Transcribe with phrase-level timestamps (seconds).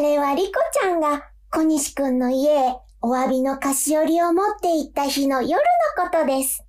[0.00, 5.56] れはリコちゃんが小西くんの家へお詫びの菓子折りを持って行った日の夜の
[6.04, 6.64] ことです。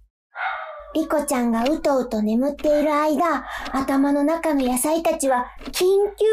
[0.95, 6.25] リコちゃんがうとうと眠っている間、頭の中の野菜たちは緊急会議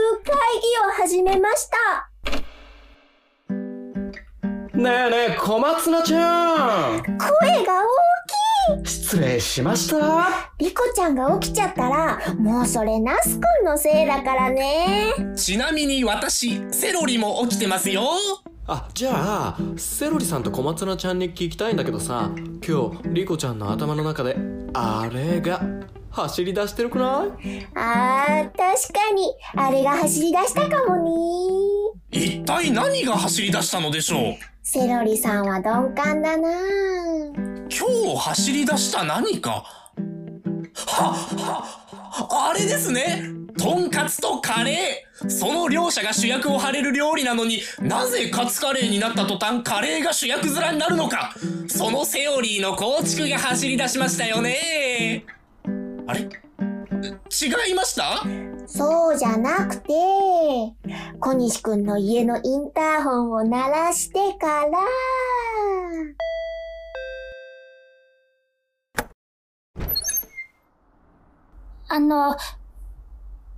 [0.88, 2.11] を始めました。
[4.76, 7.86] ねえねえ、小松菜ちゃん声が
[8.85, 15.15] 失礼しましたリコちゃんが起きちゃったら、もうそれナスくんのせいだからね。
[15.37, 18.02] ちなみに私、セロリも起きてますよ。
[18.66, 22.30] あ、じゃあ、セロリさんと小松菜ちゃんに聞きたいんだけどさ、
[22.66, 24.37] 今日、リコちゃんの頭の中で、
[24.74, 25.60] あれが、
[26.10, 27.66] 走り出してるくない？
[27.74, 31.10] あー、確かに、あれが走り出したかもね。
[32.10, 34.35] 一体何が走り出したのでしょう？
[34.62, 36.48] セロリさんは鈍感だな
[37.69, 39.65] 今日走り出した何か？
[40.74, 41.12] は、
[42.12, 43.23] は、あれですね。
[43.59, 45.30] とんかつとカレー。
[45.30, 51.35] その両者が主役を張れる料理なのになぜカツカレーになった途端カレーが主役面になるのか。
[51.68, 55.24] そのセオリーの構築が走り出しましたよね。
[56.07, 56.21] あれ？
[56.21, 58.23] 違いました？
[58.66, 59.93] そうじゃなくて、
[61.21, 64.78] 小西くんの家のインターホンを鳴らしてから、
[71.97, 72.36] あの、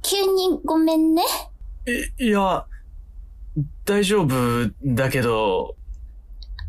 [0.01, 1.25] 急にごめんね。
[2.19, 2.65] い、いや、
[3.85, 5.75] 大丈夫だけど、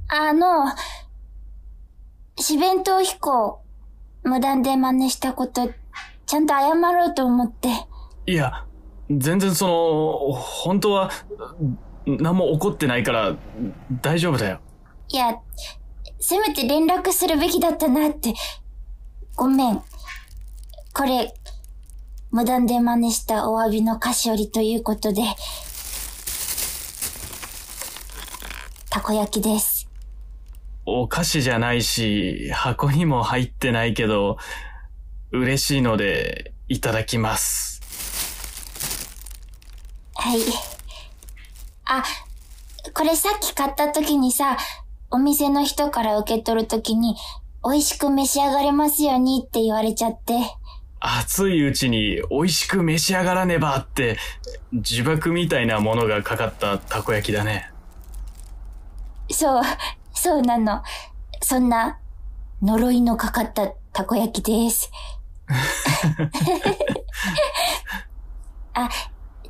[0.07, 0.65] あの、
[2.39, 3.61] 四弁当飛行、
[4.23, 5.69] 無断で真似したこと、
[6.25, 7.69] ちゃんと謝ろうと思って。
[8.25, 8.65] いや、
[9.11, 11.11] 全然その、本当は、
[12.07, 13.35] 何も起こってないから、
[14.01, 14.59] 大丈夫だよ。
[15.09, 15.37] いや、
[16.19, 18.33] せめて連絡するべきだったなって。
[19.35, 19.83] ごめん。
[20.93, 21.33] これ、
[22.31, 25.23] 無断で真似したお詫びの菓子折りということで、
[28.91, 29.89] たこ焼きです。
[30.85, 34.37] お菓子じゃないし、箱にも入ってないけど、
[35.31, 37.81] 嬉しいので、いただきます。
[40.13, 40.41] はい。
[41.85, 42.03] あ、
[42.93, 44.55] これさっき買った時にさ、
[45.09, 47.15] お店の人から受け取る時に、
[47.63, 50.33] 美味しく召し上がれますようにって言われちゃって。
[51.01, 54.17] 熱いうちに美味しく召し上がらねばって、
[54.73, 57.71] 呪縛みたいなものがかかったたこ焼きだね。
[59.31, 59.63] そう、
[60.13, 60.83] そうなの。
[61.41, 61.99] そんな、
[62.61, 64.91] 呪いのかかったたこ焼きです。
[68.73, 68.89] あ、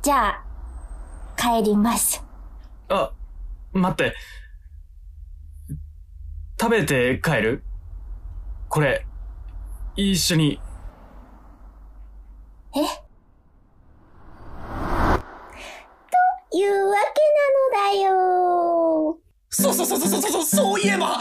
[0.02, 0.44] じゃあ、
[1.36, 2.22] 帰ります。
[2.88, 3.12] あ、
[3.72, 4.14] 待って。
[6.60, 7.64] 食べて帰る？
[8.68, 9.06] これ、
[9.96, 10.60] 一緒に。
[12.76, 12.78] え？
[16.52, 17.20] いうわけ
[17.78, 19.18] なのだよ。
[19.50, 21.20] そうそうそうそうそうそう、そういえば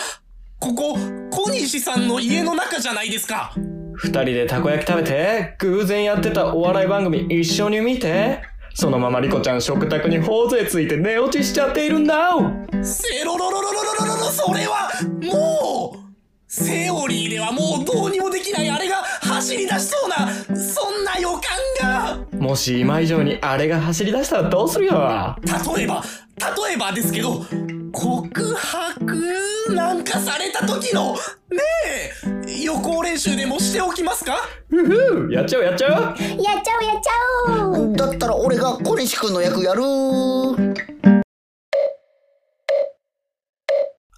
[0.59, 0.97] ここ、
[1.31, 3.53] 小西さんの家の中じゃないですか
[3.95, 8.41] 二人でたこ焼き食べて、偶然やってたお笑い番組一緒に見て。
[8.75, 12.31] そのままリコちゃん食卓に頬杖ついて寝落ちしちゃっているんだ
[12.83, 14.89] セロロロロロロロロロそれは、
[15.23, 15.99] もう
[16.47, 20.29] セオリーではもうどうにもできないあれが走り出しそうな、
[22.49, 24.93] もし今以上にあれが走り出したらどうするよ？
[25.75, 26.03] 例えば、
[26.65, 27.45] 例えばですけど、
[27.91, 31.19] 告白なんかされた時の、ね
[32.47, 34.37] え、予行練習でもしておきますか？
[34.67, 37.11] ふふやっちゃおうやっちゃおうやっちゃおうやっちゃ
[37.81, 37.95] おう。
[37.95, 39.83] だったら俺が小西くんの役やる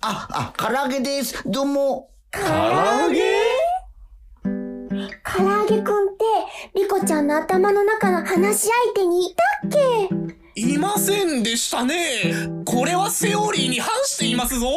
[0.03, 1.43] あ、あ、唐揚げです。
[1.45, 2.11] どうも。
[2.31, 3.41] 唐揚げ？
[5.25, 6.20] 唐揚げくんって、
[6.75, 9.72] リコちゃんの頭の中の話し相手にいたっ
[10.55, 10.61] け？
[10.61, 11.95] いませんでしたね。
[12.66, 14.67] これはセオリーに反していますぞ。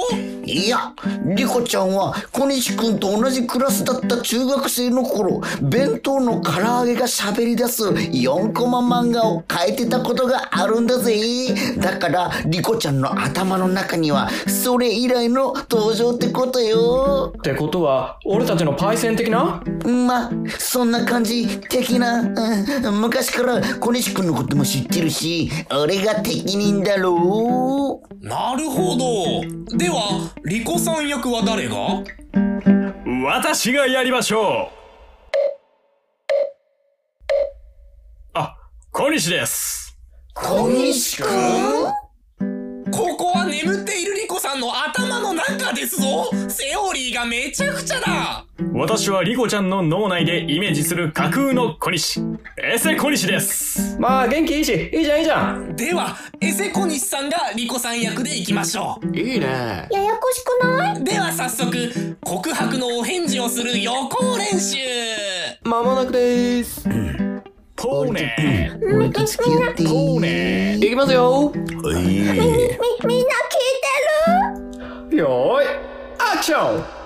[0.44, 0.92] いや、
[1.36, 11.14] リコちゃんは小西くんと同じクラスだった中学生の頃、弁当の唐揚げが喋り出す4コマ漫画を描いてたことがあるんだぜ。
[11.78, 17.32] だから、リコちゃんの頭の中には、それ以来の登場ってことよ。
[17.38, 19.62] ってことは、俺たちのパイセン的な？
[19.84, 22.24] まあ、そんな感じ的な、う
[22.90, 28.26] ん昔から小西くんのことも知ってるし、俺が適任だろう。
[28.26, 29.76] なるほど。
[29.76, 32.04] では、リコさん役は誰が？
[33.26, 34.74] 私がやりましょう。
[38.34, 38.54] あ、
[38.92, 39.96] 小西です。
[40.34, 41.30] 小西くん
[42.90, 46.28] ここは眠っているリコさんの頭の中ですぞ
[47.14, 48.44] が命めちゃくちゃだ。
[48.72, 52.20] 私はリコちゃんの脳内でイメージする架空の小西。
[52.58, 53.96] エセ小西です。
[54.00, 54.72] まあ元気いいし。
[54.92, 55.76] いいじゃんいいじゃん。
[55.76, 59.46] では、エセ小西さんがリコさん役でいきましょいいね。
[59.90, 61.00] ややこしくない？
[61.00, 64.78] うでは早速告白のお返事をする予行練習。
[65.62, 66.88] まもなくです。
[67.76, 68.96] ポーネー。
[68.96, 71.52] 俺と付き合っていいポーネいきますよ。
[71.52, 72.40] おいみ、みんな聞い
[75.10, 75.16] てる？
[75.16, 75.66] よーい
[76.18, 77.03] アクション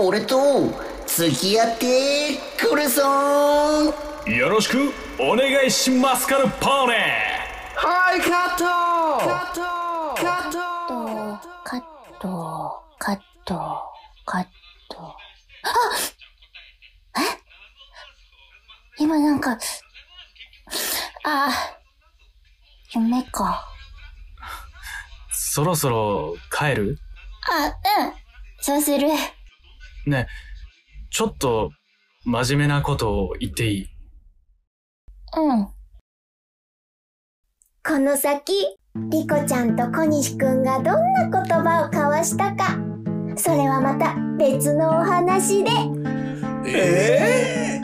[0.00, 0.72] 俺と
[1.08, 2.84] 付き合ってくれ。
[2.84, 6.94] よろしくお願いしますから、ポーネ
[7.74, 8.64] はいカット
[9.26, 9.60] カット
[10.14, 10.58] カット
[11.64, 11.82] カッ
[12.20, 13.82] ト、カット、
[14.24, 14.44] カッ
[14.88, 15.02] ト。
[15.02, 15.16] あ
[17.18, 17.20] え？
[19.02, 19.58] 今なんか、
[21.24, 21.50] あ
[22.94, 23.66] 夢か。
[25.32, 25.34] ー。
[25.34, 26.98] そろそろ帰る？
[27.50, 28.12] あ、うん。
[28.60, 29.08] そうする。
[30.08, 30.26] ね、
[31.10, 31.70] ちょっと
[32.24, 33.86] 真面目なことを言っていい？
[35.36, 35.68] うん。
[37.86, 38.52] この先、
[39.10, 42.76] リコちゃんと小西くんがどんな言葉を交わしたか、
[43.36, 45.70] それはまた別のお話で。
[46.66, 47.80] え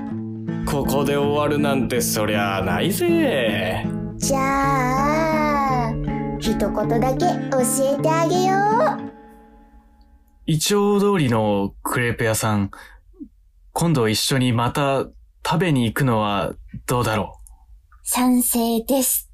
[0.66, 3.86] ここで終わるなんてそりゃないぜ
[4.16, 5.92] じゃあ、
[6.40, 6.70] 一言
[7.00, 7.60] だけ教
[7.98, 8.56] えてあげよ
[9.10, 9.13] う。
[10.46, 12.70] イチョウ通りのクレープ屋さん、
[13.72, 15.06] 今度一緒にまた
[15.42, 16.52] 食べに行くのは
[16.84, 17.40] どうだろ
[18.02, 19.30] 賛成です。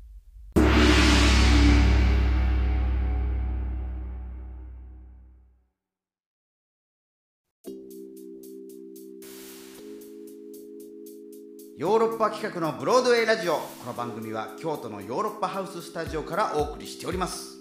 [11.76, 13.54] ヨーロッパ企画のブロードウェイラジオ。
[13.54, 17.59] この番組は京都のヨーロッパハウススタジオからお送りしております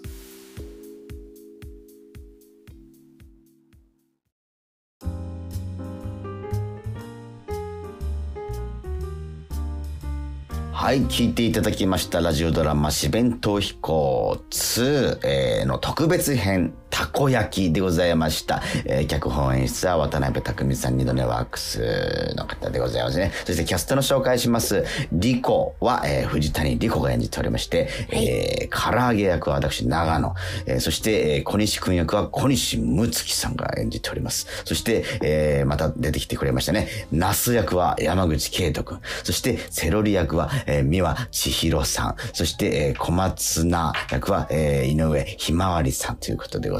[10.90, 23.32] はい、聞いていただきましたラジオドラマ「四弁当飛行2」の特別編「たこ焼き」でございました、えー脚本演出は渡辺匠さん二度寝ワークスの方でございますね。
[23.44, 24.84] そしてキャストの紹介します。
[25.12, 30.34] リコは、えー藤谷リコが演じておりまして、えー唐揚げ役は私長野、
[30.66, 34.46] えーそして、えー小西くん役は小西睦月さんが演じております。
[34.64, 36.88] そして、えーまた出てきてくれましたね。
[37.12, 42.16] ナス役は山口圭人くんそしてセロリ役は、えー三輪千尋さん。
[42.32, 46.79] そして、えー小松菜役は、えー井上ひまわりさんということでございま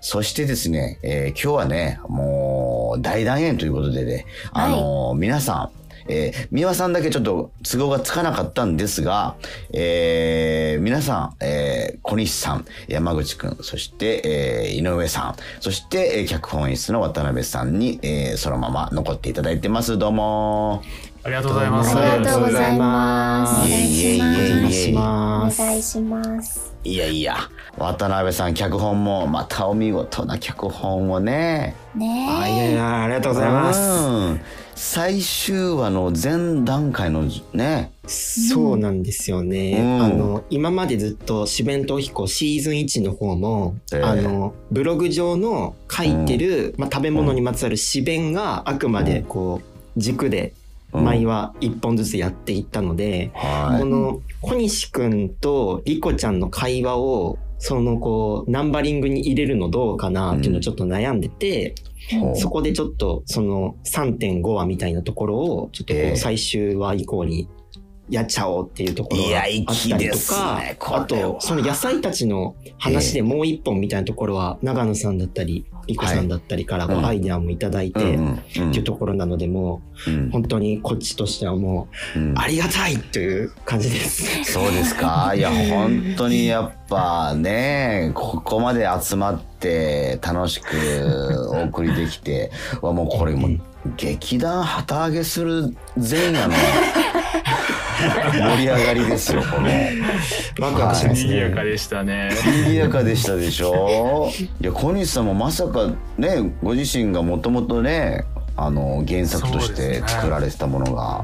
[0.00, 9.36] そしてですね、えー今日はねもう大団円ということでねあのー皆さんえー、三輪さんだけちょっと都合がつかなかったんですが、
[9.72, 19.98] えー皆さん、えー小西さん、山口くん、そして、えー井上さん、そして、えー脚本演出の渡辺さんに、えーそのまま残っていただいてます。
[19.98, 21.12] どうもう。
[21.24, 21.96] ありがとうございます。
[21.96, 23.68] ありがとうございます。
[23.68, 26.74] いえいえいえいえお願いします。
[26.82, 27.36] いやいや、
[27.78, 31.76] 渡辺さん脚本もまたお見事な脚本をね。
[31.94, 33.82] ねあいやいやありがとうございますう
[34.32, 34.40] ん
[34.84, 40.02] 最終話の前段階のね、そうなんですよね、うん。
[40.02, 44.02] あの今までずっと「四弁当飛行」シーズン1の方も、ええ。
[44.02, 50.52] あのブログ上の書いてる、まあ、食べ物にまつわる詩弁があくまでこう軸で
[50.92, 51.04] うん。
[51.04, 61.76] 毎話一本ずつやっていったので、はこの小西くんとリコちゃんの会話をそのこうナンバリングに入れるのどうかなっていうのをちょっと悩んでて、
[62.34, 66.12] うそこでちょっとその3.5話みたいなところをちょっとこええ。
[66.14, 67.48] う最終話以降に
[68.12, 80.28] やっちゃおうっていうところがあった粋りとか、ねあとその野菜たちの話でもう一本みたいなところは長野さんだったりリコさんだったりからアイデアもいただいてうんうんっていうところなのでもうん。
[80.28, 82.32] う本当にこっちとしてはもうん。
[82.32, 84.52] うありがたいという感じです。
[84.52, 85.32] そうですか。
[85.34, 90.76] いや本当にやっぱねここまで集まって楽しく
[91.52, 92.50] お送りできて
[92.82, 93.60] はもうこれもう
[93.96, 96.54] 劇団旗揚げする前夜の
[98.32, 99.92] 盛り上がりですよこれ。
[100.58, 101.70] ワクワクします賑やかね。
[101.70, 102.30] でしたね。
[102.44, 104.30] 賑やかでしたでしょ？
[104.60, 108.24] いや小西さんもまさかねご自身がもともとね
[108.56, 111.20] あの原作として作られてたものが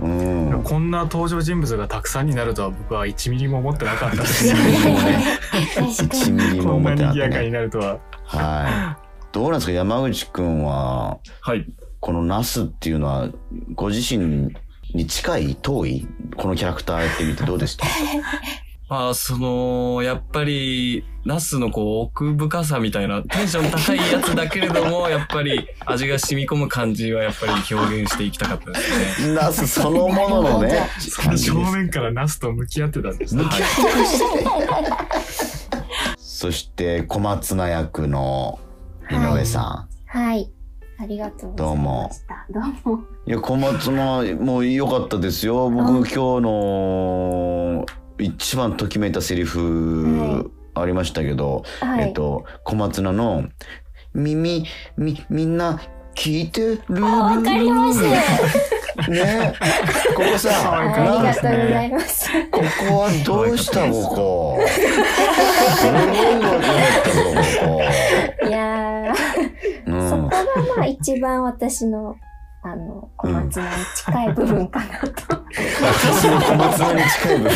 [0.00, 4.52] うんうんこんな登場人物がたくさんになるとは僕は1ミリも思ってなかったです。
[4.52, 7.98] 1ミリも こん思ってなかったな賑やかにねなるとは。
[8.24, 9.72] はいどうなんですか？
[9.72, 11.64] 山口くんははい。
[12.00, 13.28] このナスっていうのは
[13.76, 14.52] ご自身
[14.94, 16.06] に近い遠い
[16.36, 17.86] このキャラクターやってみてどうでした？
[18.88, 29.34] ま あ、その、やっぱり、ナスのこう、奥深さみたいな、テンション高いやつだけれども、 やっぱり味が染み込む感じはやっぱり表現していきたかったですね。
[29.34, 30.90] ナスそのもののね、
[31.36, 33.44] 正面からナスと向き合ってたんですね。
[36.18, 38.58] そして小松菜役の
[39.10, 40.50] 井上さはい。
[41.02, 42.46] ありがとうございました。
[42.48, 42.96] どうも。
[42.98, 43.06] ん。
[43.26, 45.68] いや、小松菜もう良かったですよ。
[45.68, 47.84] 僕今日の
[48.18, 53.42] 一番ときめいたセリフありましたけど、はいえっと、小松菜の
[54.14, 54.64] 耳、
[54.96, 55.80] み、みんな
[56.14, 57.02] 聞いてる？
[57.02, 58.00] わかります。
[59.10, 59.54] ね
[60.14, 62.30] ここさ、ありがとうございます。
[62.50, 64.60] ここはどうしたここ。
[64.68, 66.02] すごい
[66.36, 67.18] ことだったぞ、
[68.40, 68.81] こいや。
[70.44, 72.16] がまあ一番私の、
[72.64, 75.08] あの、小松菜に近い部分かなと。
[75.52, 77.52] 私の小松菜に近い部分。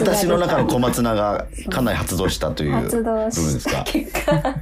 [0.00, 3.70] 私の中の小松菜がかなり発動したという発動部分ですか？
[3.70, 4.54] した結果、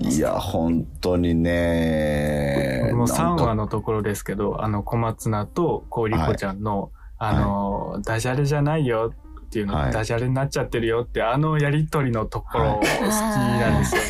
[0.00, 2.88] いや、本当にね。
[2.90, 9.12] 僕も3なんか話のところですけど、あの、小松菜とこうりこちゃんの、あの、ダジャレじゃないよ
[9.46, 14.06] っていうの、はいダジャレになっちゃってるよって、あのやりとりのところ、はい好きなんですよね。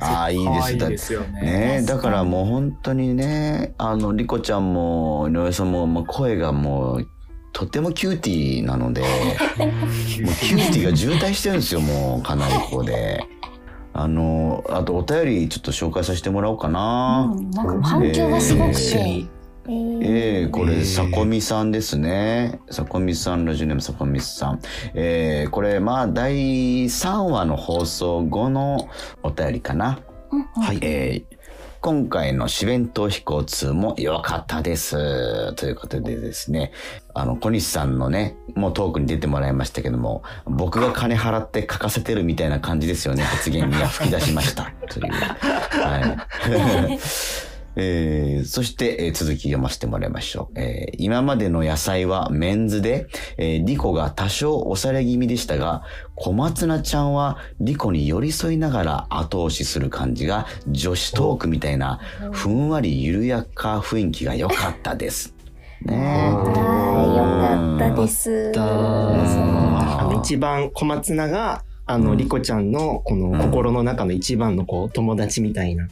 [0.00, 0.48] ああ、 いいです。
[0.58, 1.40] 可愛いだですよね。
[1.80, 7.08] ねだからもう本当にね、あの、リコちゃんも、井上さんも、もう声がもう、
[7.52, 9.08] とてもキューティーなので、 もう
[9.58, 13.24] キューティーが渋滞してるんですよ、もう、かなりここで。
[13.94, 17.32] あの、あとお便りちょっと紹介させてもらおうかな。
[17.34, 18.98] うん、なんか反響がすごくて。
[18.98, 19.35] えー
[19.68, 22.60] ええこれ、えーさこみさんですね。
[22.70, 24.60] さこみさん、ラジオネームさこみさん。
[24.94, 28.88] えー、これ、まあ、第3話の放送後の
[29.22, 29.98] お便りかな。
[30.54, 30.78] はい。
[30.82, 31.36] えー、
[31.80, 35.52] 今回の思弁逃避行2も良かったです。
[35.54, 36.72] ということでですね、
[37.14, 44.72] あの、小西さんのね、もうトークに出てもらいましたけども、僕が金払って書かせてるみたいな感じですよね、発言には吹き出しました。
[44.88, 45.12] という。
[45.12, 46.18] は
[46.88, 46.98] い。
[47.76, 50.58] えーそして、えー続き読ませてもらいましょう。
[50.60, 53.06] えー今までの野菜はメンズで、
[53.36, 55.82] えーリコが多少押され気味でしたが、
[56.14, 62.00] 小松菜ちゃんはリコに寄り添いながら後押しする感じが女子トークみたいな、
[62.32, 65.34] ふんわり緩やか雰囲気が良かったです。
[65.82, 68.52] ねはい、よかったです。
[68.52, 75.86] だあの一番小松菜が、あの、リコちゃんのこの心の中の一番のこう友達みたいな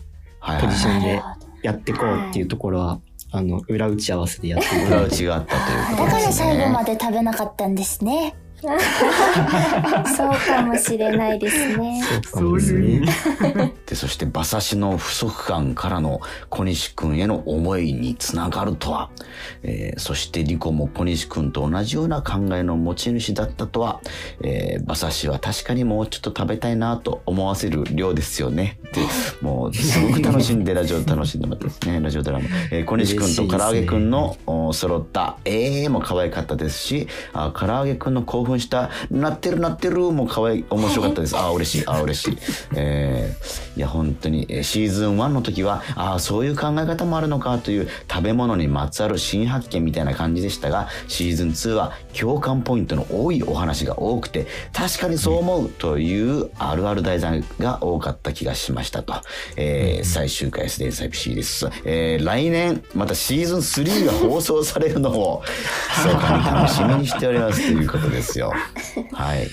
[0.61, 1.23] ポジションで
[1.64, 3.00] やってこうっていうところは、
[3.33, 6.33] あの、裏打ち合わせでやってく裏れ打ちがあったというだことからですね。
[6.33, 8.37] 最後まで食べなかったんですね。
[10.16, 12.02] そうかもしれないですね。
[12.33, 13.73] そういう意味。
[13.87, 19.11] で、そして馬刺しの不足感からの小西くんへの思いにつながるとは、
[19.62, 24.00] えーそしてリコも小西くんと同じような考えの持ち主だったとは、
[24.42, 28.78] えー馬刺しは確かにもうちょっと食べたいなと思わせる量ですよね。
[28.92, 29.00] で、
[29.40, 32.44] もうすごく楽しんでラジオ楽しんでもらってですね、 ラジオドラマ。
[32.71, 38.90] えー小西くんと唐揚げくんのお揃ったええーも可愛かったですし、あ唐揚げくんの興奮した。
[39.11, 39.94] なってるなってる。
[40.11, 40.64] も可愛い。
[40.70, 41.37] 面白かったです。
[41.37, 42.38] あー嬉しい、あー嬉しい。
[42.76, 44.46] えーいや本当に。
[44.49, 59.14] えーシーズン1の時はああそういう考え方もあるのかという食べ物にまつわる新発見みたいな感じでしたがシーズン2は共感ポイントの多いお話が多くて確かにそう思うというあるある題材が多かった気がしましたと、
[59.56, 65.42] えー最終回 SDSIPC です、えー来年またシーズン3が放送されるのを
[66.06, 68.53] 密かに楽しみにしておりますということですよ。
[69.12, 69.49] はい。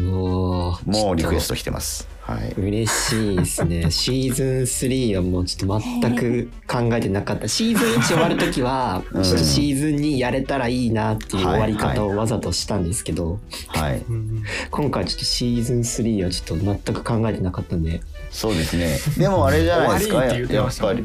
[0.00, 2.08] もう、もうリクエスト来てます。
[2.26, 2.54] はい。
[2.58, 3.88] 嬉しいですね。
[3.92, 7.46] シーズン3はもうちょっと全く考えてなかった。
[7.48, 14.02] シーズン1終わるときは、ちょっとシーズン2やれたらいいなっていう終わり方をわざとしたんですけど、はい。
[14.70, 18.00] 今回ちょっとシーズン3はちょっと全く考えてなかったんで、
[18.30, 18.98] そうですね。
[19.18, 21.02] でもあれじゃないですか、 やっぱり。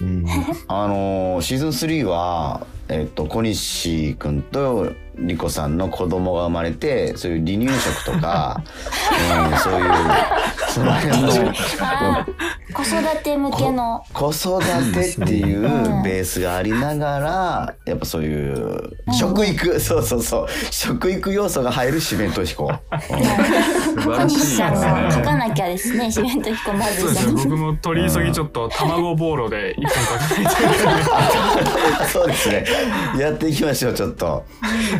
[0.00, 0.26] うん、
[0.68, 8.62] あのーシーズン3は、えっと、小西くんとリコさんの子供が生まれて、そういう離乳食とか、
[9.50, 9.92] うん、そういう、
[10.68, 11.54] その辺の、
[12.72, 14.04] 子育て向けの。
[14.12, 14.60] 子育
[14.92, 15.62] てっていう
[16.02, 22.72] ベースがありながら、やっぱそういう、食育、そうそうそう、食育要素が入る四面と飛行。
[22.72, 25.12] 素晴らしいです小西さん。
[25.12, 27.32] 書かなきゃですね、シメント彦まずそうですね。
[27.44, 32.06] 僕も取り急ぎちょっと卵ボーロで一本かけて。
[32.12, 32.64] そうですね。
[33.18, 34.44] やっていきましょう、ちょっと。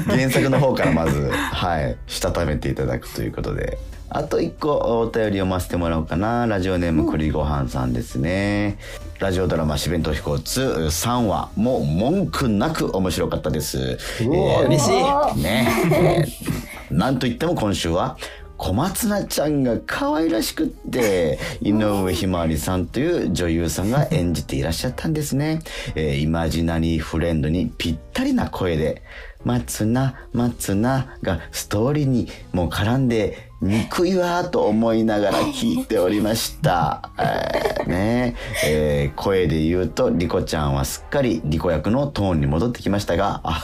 [0.09, 3.79] 原作の方からまず、はい、したためていただくということで。
[4.15, 6.47] あと一個お便り読ませてもらおうかな。
[6.47, 8.77] ラジオネーム栗ごはんさんですね。
[9.21, 13.97] ラジオドラマ「四弁と飛行2」3話もう文句なく面白かったです。
[14.21, 16.63] 嬉しいね、えー
[16.95, 18.19] なんといっても今週は
[18.59, 25.61] 小松菜ちゃんが可愛らしくって井上ひまわりさんという女優さんが演じていらっしゃったんですね、
[25.95, 29.03] えーイマジナリーフレンドにぴったりな声で
[29.45, 37.11] 「松菜松菜」がストーリーにもう絡んで憎いわーと思いながら 聞いておりました。
[37.19, 43.61] えーねえー声で言うとリコちゃんはすっかりリコ役のトーンに戻ってきましたが、あ、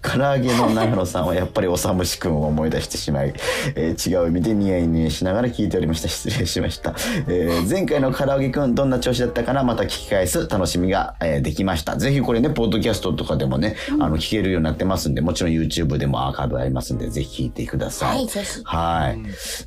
[0.00, 3.34] 唐揚げの長野さんはやっぱりおさむしくんを思い出してしまい、
[3.74, 6.08] えー違う意味でニヤニヤしながら聞いておりました。
[6.08, 6.94] 失礼しました。
[7.26, 9.64] えー前回の唐揚げくんどんな調子だったかな？
[9.64, 11.96] また聞き返す楽しみが、えーできました。
[11.96, 18.18] ぜひこれね、ポッドキャストとかでもね、あの聞けるようになってますんで、もちろん YouTube でもアーカイブありますんで、ぜひ聞いてください。
[18.18, 18.62] はい、ぜひ。
[18.64, 19.18] はい。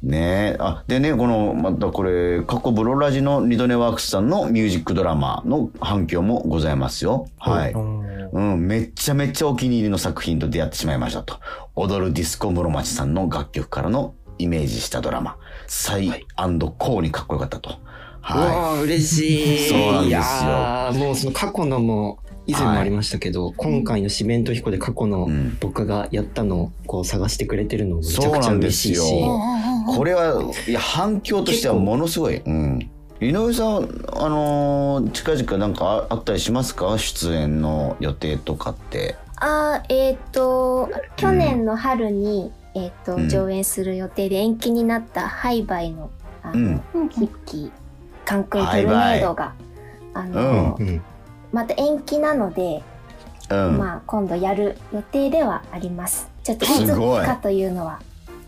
[0.05, 0.57] ねえ。
[0.59, 7.27] あ、でね、この、またこれ、過去ブロラジの二度寝ワークスさんのミュージックドラマの反響もございますよ。
[7.37, 7.71] はい。
[7.73, 11.39] うん、めっちゃめっちゃお気に入りの作品と出会ってしまいましたと。
[11.75, 17.71] 踊るディスコ室町さんの楽曲からのイメージしたドラマ、サイコーにかっこよかったと。
[17.71, 17.73] う
[18.21, 19.69] はわー嬉しい。
[19.69, 29.01] そうなんですよもうその過去のも、以前もありましたけど、今回の四面と彦で過去のうん僕がやったのをこう探してくれてるのもめちゃくちゃ嬉しいし。。
[29.95, 32.37] これは、いや、反響としてはものすごい。
[32.37, 32.91] うん。
[33.21, 33.67] 井上さん、
[34.13, 36.97] あのー近々なんかああったりしますか？
[36.97, 39.15] 出演の予定とかって。
[39.35, 46.09] あーえっ、と去年の春に、えっ、と、うん上演する予定で延期になったハイバイの
[46.41, 47.71] あの、ヒッキー
[48.25, 49.53] カンクントルネードが
[50.15, 51.01] あの、うん。
[51.51, 52.81] また延期なので、
[53.51, 53.77] うん。
[53.77, 56.27] まあ今度やる予定ではあります。
[56.43, 58.01] ちょっといつすごいかというのは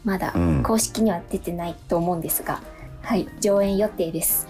[0.03, 2.60] まだうん公式には出てないと思うんですが、
[3.03, 4.48] はい上演予定です。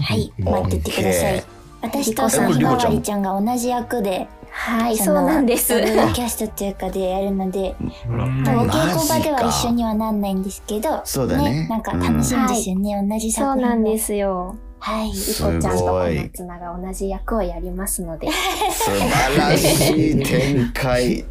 [0.00, 1.44] はい、うん待っててください。
[1.82, 5.78] 私とさひまわりちゃんが同じ役で、はいそうなんです。
[5.78, 13.68] キャストっていうかでやるので、お稽古場では一緒にはなんないんですけど、そうだねなんか楽しいんですよね、同じそう作品。
[13.68, 14.56] なんですよ。
[14.78, 15.08] はい。
[15.08, 18.28] リすコちゃんと小松菜が同じ役をやりますので、
[18.72, 21.24] 素晴らしい展開。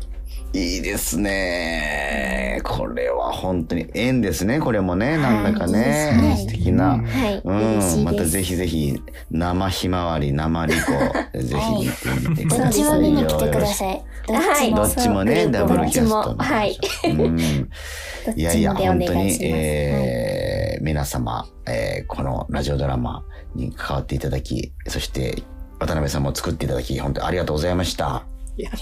[0.55, 2.61] いいですね。
[2.63, 4.61] これは本当に縁ですね。
[4.61, 6.97] これもね、なんだかね、はい素敵な。
[6.97, 7.97] はい、う嬉しいです。
[7.99, 10.91] ん、またぜひぜひ、生ひまわり、生リコ、
[11.37, 12.91] ぜひ見てみてくどっちださいよ。
[12.93, 14.03] も見に来てください。
[14.27, 14.77] どっちも。
[14.77, 16.79] どっちもね、ダブルキャストはい。
[17.03, 23.23] うんどっいやいや、本当にえー皆様、えーこのラジオドラマ
[23.55, 25.43] に関わっていただき、そして、
[25.79, 28.23] 渡辺さんも作っていただき、本当にありがとうございました。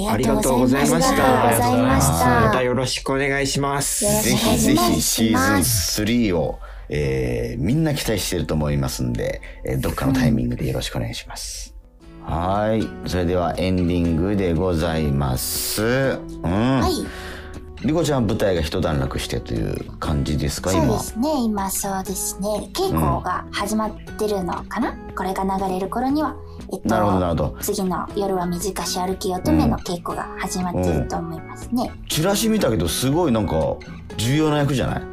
[0.09, 1.47] ありがとうございました。
[1.47, 4.05] ありがとうございましたまたよろしくお願いします。
[4.23, 6.59] ぜひぜひシーズン3を、
[6.89, 11.73] えーみんな期待してると思いますんで、えーどっかのタイミングでよろしくお願いします。
[12.21, 13.09] はい。
[13.09, 15.83] それではエンディングでございます。
[15.83, 16.41] うん。
[16.43, 16.91] はい。
[17.85, 20.85] リコちゃんは舞台が一段落してという感じですか、今？
[20.85, 21.03] そうで。
[21.03, 22.69] すね、今そうですね。
[22.73, 26.35] 稽古が始まってるのかな、これが流れる頃には。
[26.71, 27.57] えっと、なるほど、なるほど。
[27.61, 31.91] 次の夜は短し歩き乙女の稽古が始まってると思いますね。
[32.07, 33.55] チラシ見たけど、すごいなんか、
[34.17, 35.03] 重要な役じゃない？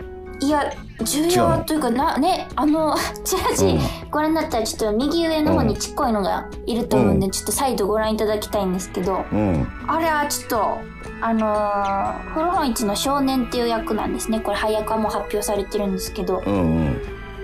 [0.43, 0.73] いや、
[1.05, 3.79] 重要というか、な、ね、あの、 チラシ、
[4.11, 9.69] ご覧になったらちょっと右上の方にちっこいのがいると思うんで、ちょっと再度ご覧いただきたいんですけど、うん。
[9.87, 10.79] あれはちょっと、
[11.21, 14.41] あのー、古本市の少年っていう役なんですね。
[14.41, 16.97] これ早くはもう発表されてるんですけど、うん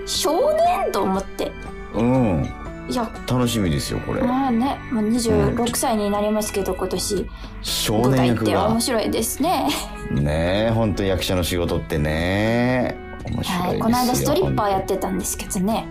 [0.07, 1.51] 少年と思って。
[1.93, 2.49] うん。
[2.87, 2.93] うん。
[2.93, 4.21] いや、楽しみですよ、これ。
[4.21, 7.29] まあね、もう26歳になりますけど、今年。
[7.61, 8.81] 少年役がて面。
[8.81, 9.67] 白いですね。
[10.11, 12.95] ねえ、本当役者の仕事ってね。
[13.25, 13.59] 面白いですよ。
[13.69, 15.85] はい、この間ストリッパーやってたんですけどね。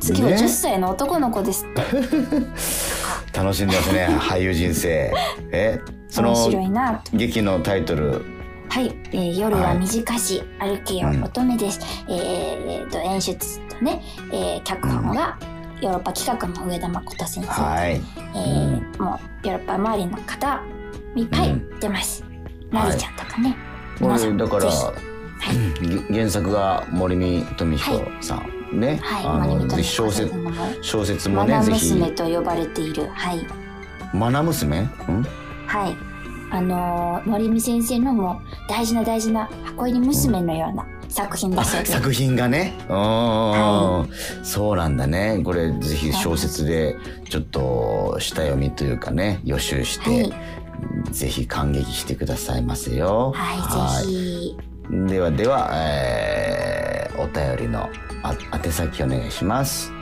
[0.00, 1.82] 次はね10歳の男の子ですって。
[3.38, 5.12] 楽しんでますね、俳優人生。
[5.52, 7.16] え、その面白いなと。
[7.16, 8.24] 劇のタイトル。
[8.68, 11.80] はい、えー夜は短し、歩けよ乙女です。
[12.08, 15.38] えーえーと演出とね、えー脚本が
[15.82, 17.50] ヨーロッパ企画の上田誠先生。
[17.50, 18.00] はい。
[18.34, 20.62] えーもうヨーロッパ周りの方
[21.16, 22.24] いっぱい出ます。
[22.70, 23.56] なりちゃんとかね。
[23.98, 24.68] こ皆さんれだからぜ
[25.80, 28.80] ひ、げ原作が森見富彦さん。
[28.80, 29.00] ね。
[29.02, 30.32] はい、あの、ぜひ小説
[30.82, 31.94] 小説もね、ぜひ。
[31.94, 33.44] 娘と呼ばれている、はい。
[34.14, 34.82] マナ娘？
[34.82, 34.88] ん？
[35.66, 35.96] はい。
[36.52, 41.92] あのー、森見先生のもう大事な大事な箱入り娘のような作品だあ、そうです。
[41.92, 42.72] 作品がね。
[42.88, 44.06] うん、は
[44.42, 45.40] そうなんだね。
[45.44, 46.96] これぜひ小説で
[47.28, 50.32] ちょっと下読みというかね、予習して、はい
[51.10, 53.32] ぜひ感激してくださいませよ。
[53.36, 54.50] はい、ぜひ。
[54.50, 54.56] ひ。
[55.06, 57.88] ではでは、えお便りの
[58.22, 59.92] あ宛先お願いします